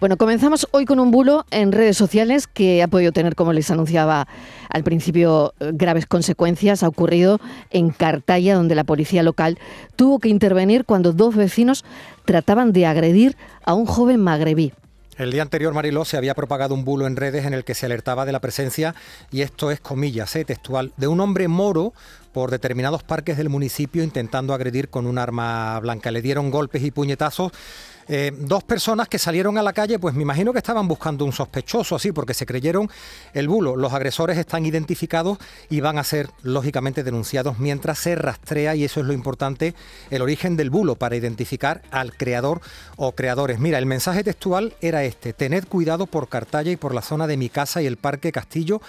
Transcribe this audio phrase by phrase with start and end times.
[0.00, 3.70] Bueno, comenzamos hoy con un bulo en redes sociales que ha podido tener, como les
[3.70, 4.26] anunciaba
[4.68, 6.82] al principio, graves consecuencias.
[6.82, 9.58] Ha ocurrido en Cartaya, donde la policía local
[9.94, 11.84] tuvo que intervenir cuando dos vecinos
[12.24, 14.72] trataban de agredir a un joven magrebí.
[15.16, 17.86] El día anterior, Mariló, se había propagado un bulo en redes en el que se
[17.86, 18.96] alertaba de la presencia,
[19.30, 21.92] y esto es comillas, eh, textual, de un hombre moro
[22.34, 26.10] por determinados parques del municipio intentando agredir con un arma blanca.
[26.10, 27.52] Le dieron golpes y puñetazos
[28.06, 31.32] eh, dos personas que salieron a la calle, pues me imagino que estaban buscando un
[31.32, 32.90] sospechoso así, porque se creyeron
[33.32, 33.76] el bulo.
[33.76, 35.38] Los agresores están identificados
[35.70, 39.74] y van a ser lógicamente denunciados mientras se rastrea, y eso es lo importante,
[40.10, 42.60] el origen del bulo para identificar al creador
[42.96, 43.58] o creadores.
[43.58, 47.36] Mira, el mensaje textual era este, tened cuidado por Cartaya y por la zona de
[47.36, 48.80] mi casa y el Parque Castillo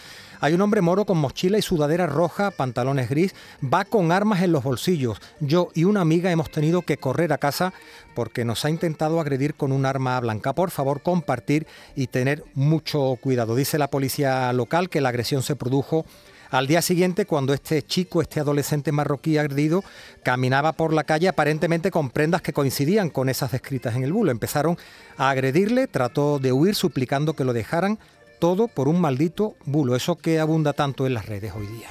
[0.42, 4.52] hay un hombre moro con mochila y sudadera roja, pantalones gris, va con armas en
[4.52, 5.22] los bolsillos.
[5.40, 7.74] Yo y una amiga hemos tenido que correr a casa
[8.14, 10.54] porque nos ha intentado agredir con un arma blanca.
[10.54, 13.56] Por favor, compartir y tener mucho cuidado.
[13.56, 16.06] Dice la policía local que la agresión se produjo
[16.52, 19.84] al día siguiente, cuando este chico, este adolescente marroquí agredido,
[20.24, 24.32] caminaba por la calle aparentemente con prendas que coincidían con esas descritas en el bulo,
[24.32, 24.78] empezaron
[25.18, 28.00] a agredirle, trató de huir suplicando que lo dejaran,
[28.40, 31.90] todo por un maldito bulo, eso que abunda tanto en las redes hoy día.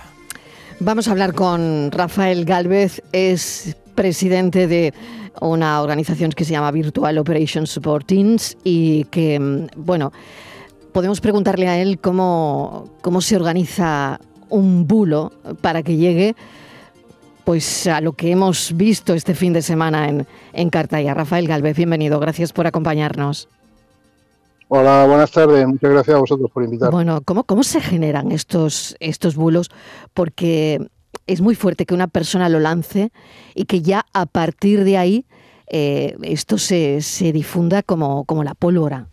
[0.81, 4.93] Vamos a hablar con Rafael Galvez, es presidente de
[5.41, 10.13] una organización que se llama Virtual Operation Support Teams y que, mm, bueno,
[10.93, 16.35] podemos preguntarle a él cómo, cómo se organiza un bulo para que llegue
[17.45, 21.15] pues a lo que hemos visto este fin de semana en, en Cartaya.
[21.15, 23.49] Rafael Galvez, bienvenido, gracias por acompañarnos.
[24.69, 25.67] Hola, buenas tardes.
[25.67, 26.93] Muchas gracias a vosotros por invitarme.
[26.93, 29.71] Bueno, ¿cómo, cómo se generan estos, estos bulos?
[30.15, 30.89] Porque
[31.27, 33.13] es muy fuerte que una persona lo lance
[33.55, 35.27] y que ya a partir de ahí
[35.67, 39.09] eh, esto se, se difunda como, como la pólvora.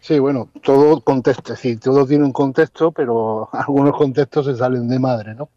[0.00, 4.88] Sí, bueno, todo contexto, es decir, todo tiene un contexto, pero algunos contextos se salen
[4.88, 5.50] de madre, ¿no?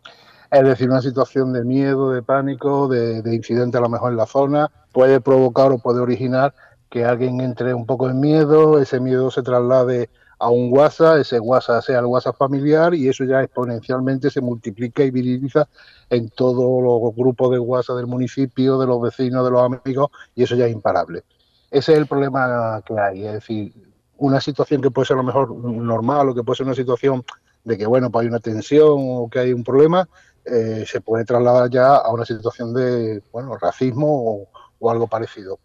[0.51, 4.17] Es decir, una situación de miedo, de pánico, de, de incidente a lo mejor en
[4.17, 6.53] la zona, puede provocar o puede originar
[6.89, 10.09] que alguien entre un poco en miedo, ese miedo se traslade
[10.39, 15.03] a un WhatsApp, ese WhatsApp sea el WhatsApp familiar y eso ya exponencialmente se multiplica
[15.03, 15.67] y viriliza
[16.09, 20.43] en todos los grupos de WhatsApp del municipio, de los vecinos, de los amigos y
[20.43, 21.23] eso ya es imparable.
[21.71, 23.73] Ese es el problema que hay, es decir,
[24.17, 27.23] una situación que puede ser a lo mejor normal o que puede ser una situación
[27.63, 30.07] de que, bueno, pues hay una tensión o que hay un problema,
[30.45, 34.47] eh, se puede trasladar ya a una situación de, bueno, racismo
[34.79, 35.59] o algo parecido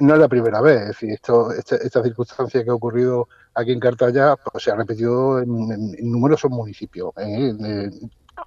[0.00, 3.72] no es la primera vez, es decir, esto, este, esta, circunstancia que ha ocurrido aquí
[3.72, 7.12] en Cartaya pues, se ha repetido en, numerosos municipios.
[7.18, 7.90] ¿eh?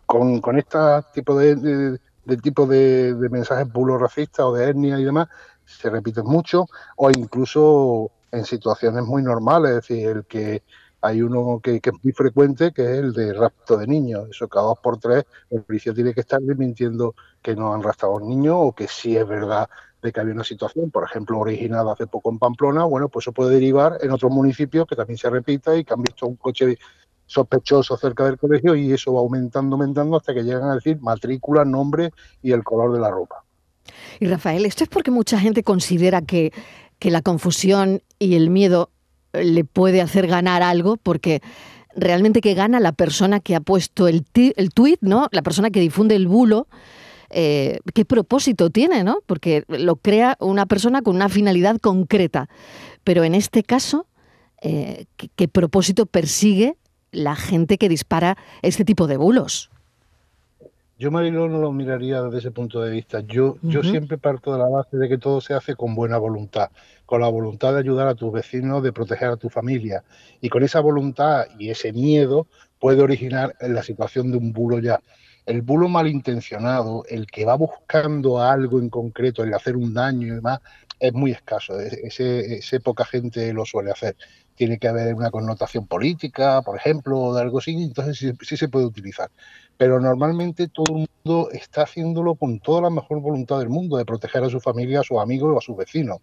[0.05, 0.77] con, con este
[1.13, 1.99] tipo de,
[2.41, 5.27] tipo de, mensajes bulos racistas o de etnia y demás,
[5.65, 6.65] se repiten mucho,
[6.97, 10.63] o incluso en situaciones muy normales, es decir, el que
[11.03, 14.29] hay uno que, que, es muy frecuente, que es el de rapto de niños.
[14.31, 18.13] Eso cada dos por tres, el policía tiene que estar mintiendo que no han raptado
[18.13, 19.69] a un niño o que sí es verdad
[20.01, 23.33] de que había una situación, por ejemplo, originada hace poco en Pamplona, bueno, pues eso
[23.33, 26.77] puede derivar en otros municipios que también se repita y que han visto un coche
[27.25, 31.65] sospechoso cerca del colegio y eso va aumentando, aumentando hasta que llegan a decir matrícula,
[31.65, 33.43] nombre y el color de la ropa.
[34.21, 36.53] Y Rafael, esto es porque mucha gente considera que,
[36.99, 38.89] que la confusión y el miedo
[39.33, 41.41] le puede hacer ganar algo, porque
[41.95, 45.27] realmente que gana la persona que ha puesto el, el tuit, ¿no?
[45.31, 46.67] La persona que difunde el bulo,
[47.29, 49.19] eh, qué propósito tiene, ¿no?
[49.25, 52.47] Porque lo crea una persona con una finalidad concreta.
[53.03, 54.07] Pero en este caso,
[54.61, 55.05] eh,
[55.35, 56.77] ¿qué, propósito persigue
[57.11, 59.71] la gente que dispara este tipo de bulos?
[61.03, 63.19] Yo, Marilo, no lo miraría desde ese punto de vista.
[63.19, 66.69] Yo, yo siempre parto de la base de que todo se hace con buena voluntad,
[67.05, 70.05] con la voluntad de ayudar a tus vecinos, de proteger a tu familia.
[70.39, 72.47] Y con esa voluntad y ese miedo
[72.79, 75.01] puede originar la situación de un bulo ya.
[75.45, 80.35] El bulo malintencionado, el que va buscando algo en concreto, el hacer un daño y
[80.35, 80.61] demás,
[81.03, 81.77] es muy escaso.
[81.81, 84.15] Ese, ese poca gente lo suele hacer.
[84.55, 88.69] Tiene que haber una connotación política, por ejemplo, o de algo así, entonces sí, se
[88.69, 89.29] puede utilizar.
[89.75, 94.05] Pero normalmente todo el mundo está haciéndolo con toda la mejor voluntad del mundo, de
[94.05, 96.19] proteger a su familia, a sus amigos o a sus vecinos.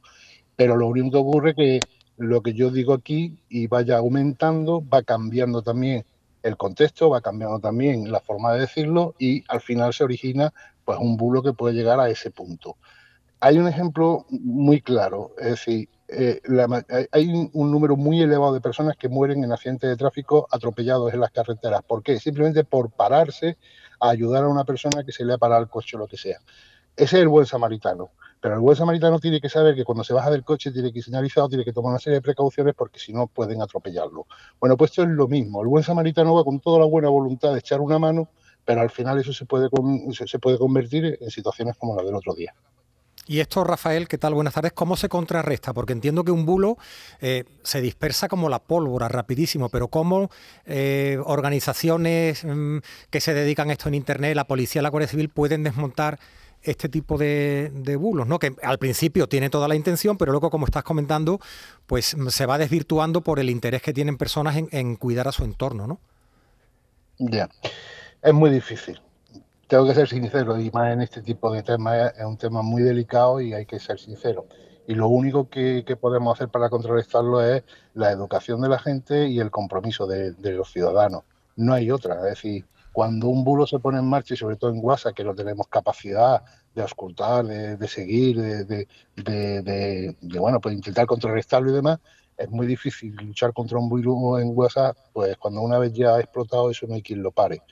[0.56, 1.80] Pero lo único que ocurre es que
[2.16, 6.06] lo que yo digo aquí y vaya aumentando, va cambiando también
[6.42, 10.54] el contexto, va cambiando también la forma de decirlo y al final se origina
[10.86, 12.78] pues un bulo que puede llegar a ese punto.
[13.40, 16.40] Hay un ejemplo muy claro, es decir, eh,
[17.12, 21.20] hay un número muy elevado de personas que mueren en accidentes de tráfico atropellados en
[21.20, 21.82] las carreteras.
[21.82, 22.18] ¿Por qué?
[22.18, 23.56] Simplemente por pararse
[24.00, 26.16] a ayudar a una persona que se le ha parado el coche o lo que
[26.16, 26.38] sea.
[26.96, 28.10] Ese es el buen samaritano.
[28.40, 30.98] Pero el buen samaritano tiene que saber que cuando se baja del coche tiene que
[30.98, 34.26] ir tiene que tomar una serie de precauciones porque si no pueden atropellarlo.
[34.58, 35.62] Bueno, pues esto es lo mismo.
[35.62, 38.30] El buen samaritano va con toda la buena voluntad de echar una mano,
[38.64, 39.68] pero al final eso se puede,
[40.10, 42.54] se puede convertir en situaciones como la del otro día.
[43.30, 44.34] Y esto, Rafael, ¿qué tal?
[44.34, 44.72] Buenas tardes.
[44.72, 45.72] ¿Cómo se contrarresta?
[45.72, 46.78] Porque entiendo que un bulo
[47.20, 50.32] eh, se dispersa como la pólvora, rapidísimo, pero ¿cómo
[50.66, 52.78] eh, organizaciones mm,
[53.08, 56.18] que se dedican a esto en Internet, la policía, la Guardia Civil, pueden desmontar
[56.62, 58.40] este tipo de, bulos, ¿no?
[58.40, 61.38] Que al principio tiene toda la intención, pero luego, como estás comentando,
[61.86, 65.44] pues se va desvirtuando por el interés que tienen personas en, en cuidar a su
[65.44, 66.00] entorno, ¿no?
[67.20, 67.48] Ya,
[68.22, 69.00] es muy difícil
[69.70, 72.82] tengo que ser sincero, y más en este tipo de temas es un tema muy
[72.82, 74.46] delicado y hay que ser sincero.
[74.88, 77.62] Y lo único que, podemos hacer para contrarrestarlo es
[77.94, 81.22] la educación de la gente y el compromiso de, los ciudadanos.
[81.54, 82.16] No hay otra.
[82.16, 85.22] Es decir, cuando un bulo se pone en marcha, y sobre todo en WhatsApp, que
[85.22, 86.42] no tenemos capacidad
[86.74, 92.00] de auscultar, de, seguir, de, de, bueno, pues intentar contrarrestarlo y demás,
[92.36, 96.20] es muy difícil luchar contra un bulo en WhatsApp, pues cuando una vez ya ha
[96.20, 97.62] explotado eso no hay quien lo pare.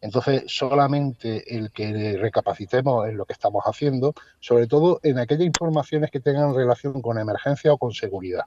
[0.00, 6.10] Entonces, solamente el que recapacitemos en lo que estamos haciendo, sobre todo en aquellas informaciones
[6.10, 8.44] que tengan relación con emergencia o con seguridad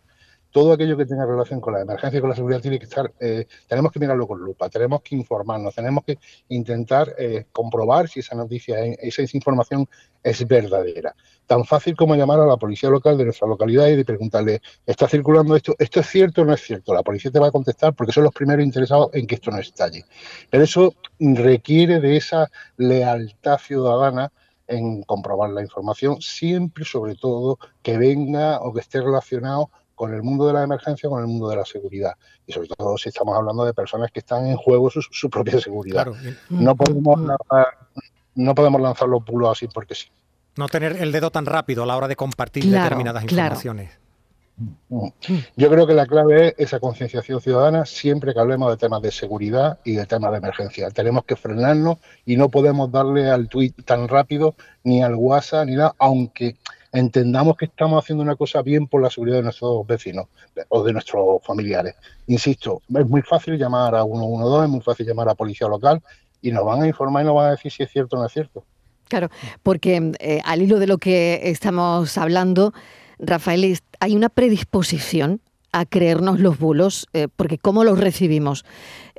[0.52, 3.12] todo aquello que tenga relación con la emergencia y con la seguridad tiene que estar,
[3.20, 6.20] eh, tenemos que mirarlo con lupa, tenemos que informarnos, tenemos que
[6.50, 9.88] intentar eh, comprobar si esa noticia, esa, información
[10.24, 11.16] es verdadera.
[11.48, 15.08] Tan fácil como llamar a la policía local de nuestra localidad y de preguntarle, ¿está
[15.08, 15.76] circulando esto?
[15.80, 16.94] ¿Esto es cierto o no es cierto?
[16.94, 19.60] La policía te va a contestar porque son los primeros interesados en que esto no
[19.60, 20.06] estalle.
[20.50, 24.32] Pero eso requiere de esa lealtad ciudadana
[24.72, 29.70] en comprobar la información, siempre sobre todo que venga o que esté relacionado
[30.02, 32.14] con el mundo de la emergencia, con el mundo de la seguridad.
[32.48, 36.08] Y sobre todo si estamos hablando de personas que están en juego su, propia seguridad.
[36.50, 37.28] No, podemos mm.
[37.28, 37.68] lanzar,
[38.34, 40.08] no podemos lanzar los bulos así porque sí.
[40.56, 43.92] No tener el dedo tan rápido a la hora de compartir determinadas informaciones.
[44.90, 45.10] Mm.
[45.56, 49.12] Yo creo que la clave es esa concienciación ciudadana siempre que hablemos de temas de
[49.12, 50.90] seguridad y de temas de emergencia.
[50.90, 55.76] Tenemos que frenarnos y no podemos darle al tweet tan rápido, ni al WhatsApp, ni
[55.76, 56.56] nada, aunque
[56.92, 60.28] entendamos que estamos haciendo una cosa bien por la seguridad de nuestros vecinos
[60.70, 61.96] o de nuestros familiares.
[62.28, 66.02] Insisto, es muy fácil llamar a 112, es muy fácil llamar a policía local
[66.42, 68.26] y nos van a informar y nos van a decir si es cierto o no
[68.26, 68.66] es cierto.
[69.08, 69.30] Claro,
[69.64, 72.74] porque eh, al hilo de lo que estamos hablando,
[73.20, 75.42] Rafael, hay una predisposición
[75.72, 78.66] a creernos los bulos, eh, porque cómo los recibimos.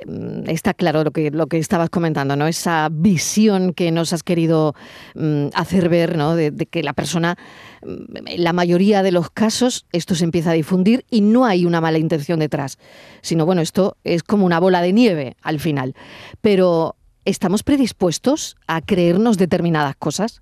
[0.05, 2.47] Mm, está claro lo que, lo que estabas comentando, ¿no?
[2.47, 4.75] Esa visión que nos has querido
[5.15, 6.35] mm, hacer ver, ¿no?
[6.35, 7.37] De, que la persona,
[7.83, 11.65] mm, en la mayoría de los casos, esto se empieza a difundir y no hay
[11.65, 12.77] una mala intención detrás,
[13.21, 15.95] sino bueno, esto es como una bola de nieve al final.
[16.41, 16.95] Pero,
[17.25, 20.41] ¿estamos predispuestos a creernos determinadas cosas?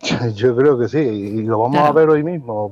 [0.34, 2.70] Yo creo que sí, y lo vamos a ver hoy mismo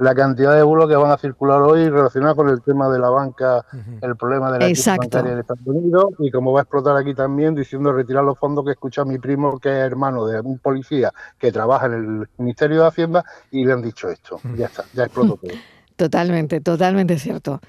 [0.00, 3.10] la cantidad de bulos que van a circular hoy relacionados con el tema de la
[3.10, 3.64] banca,
[4.00, 7.14] el problema de la crisis bancaria en Estados Unidos y como va a explotar aquí
[7.14, 11.12] también diciendo retirar los fondos que escucha mi primo que es hermano de un policía
[11.38, 14.40] que trabaja en el Ministerio de Hacienda y le han dicho esto.
[14.56, 15.52] Ya está, ya explotó todo.
[15.96, 17.60] Totalmente, totalmente cierto.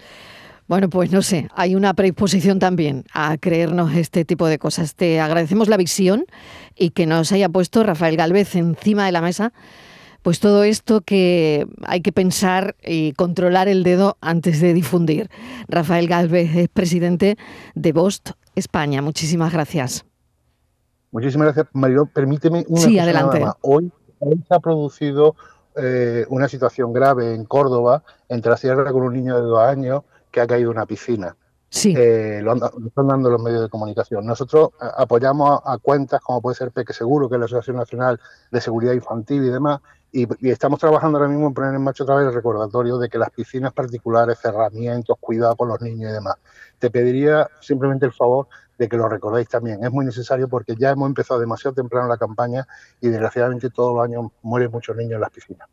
[0.66, 4.96] Bueno, pues no sé, hay una predisposición también a creernos este tipo de cosas.
[4.96, 6.24] Te agradecemos la visión
[6.78, 9.52] y que nos haya puesto Rafael Galvez encima de la mesa
[10.22, 15.30] pues todo esto que hay que pensar y controlar el dedo antes de difundir.
[15.68, 17.38] Rafael Galvez es presidente
[17.76, 19.02] de Bost España.
[19.02, 20.06] Muchísimas gracias.
[21.12, 22.06] Muchísimas gracias, Mario.
[22.06, 23.46] Permíteme una sí, adelante.
[23.62, 25.36] Hoy, se ha producido
[25.76, 30.04] eh, una situación grave en Córdoba, entre la sierra con un niño de dos años
[30.32, 31.36] que ha caído en una piscina.
[31.70, 31.94] Sí.
[31.98, 34.26] Eh, lo, están dando los medios de comunicación.
[34.26, 38.20] Nosotros eh, apoyamos a, cuentas como puede ser Peque Seguro, que es la Asociación Nacional
[38.52, 39.80] de Seguridad Infantil y demás,
[40.12, 43.18] y, estamos trabajando ahora mismo en poner en marcha otra vez el recordatorio de que
[43.18, 46.36] las piscinas particulares, cerramientos, cuidado con los niños y demás.
[46.80, 49.84] Te pediría simplemente el favor de que lo recordéis también.
[49.84, 52.68] Es muy necesario porque ya hemos empezado demasiado temprano la campaña
[53.00, 55.68] y desgraciadamente todos los años mueren muchos niños en las piscinas.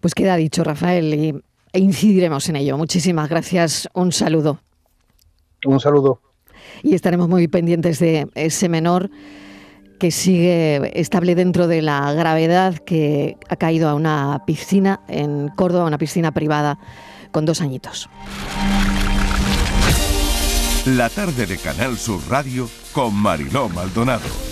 [0.00, 1.42] Pues queda dicho, Rafael, y
[1.72, 2.76] incidiremos en ello.
[2.78, 3.88] Muchísimas gracias.
[3.94, 4.60] Un saludo.
[5.64, 6.20] Un saludo.
[6.82, 9.10] Y estaremos muy pendientes de ese menor
[10.00, 15.84] que sigue estable dentro de la gravedad que ha caído a una piscina en Córdoba,
[15.84, 16.78] una piscina privada
[17.30, 18.08] con dos añitos.
[20.86, 24.49] La tarde de Canal Sur Radio con Mariló Maldonado.